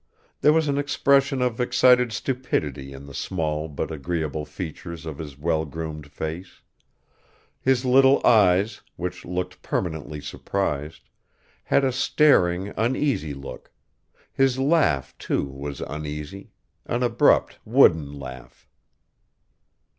There 0.39 0.51
was 0.51 0.67
an 0.67 0.79
expression 0.79 1.43
of 1.43 1.61
excited 1.61 2.11
stupidity 2.11 2.91
in 2.91 3.05
the 3.05 3.13
small 3.13 3.67
but 3.67 3.91
agreeable 3.91 4.45
features 4.45 5.05
of 5.05 5.19
his 5.19 5.37
well 5.37 5.63
groomed 5.63 6.11
face; 6.11 6.61
his 7.59 7.85
little 7.85 8.19
eyes, 8.25 8.81
which 8.95 9.25
looked 9.25 9.61
permanently 9.61 10.19
surprised, 10.19 11.03
had 11.65 11.83
a 11.85 11.91
staring 11.91 12.73
uneasy 12.75 13.35
look, 13.35 13.71
his 14.33 14.57
laugh, 14.57 15.15
too, 15.19 15.43
was 15.45 15.81
uneasy 15.81 16.49
an 16.87 17.03
abrupt 17.03 17.59
wooden 17.63 18.17
laugh. 18.17 18.67